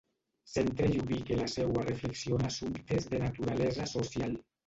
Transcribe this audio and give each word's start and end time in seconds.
Centre 0.51 0.87
i 0.93 1.01
ubique 1.01 1.37
la 1.41 1.49
seua 1.57 1.83
reflexió 1.89 2.39
en 2.41 2.47
assumptes 2.49 3.07
de 3.13 3.23
naturalesa 3.27 3.89
social. 3.95 4.35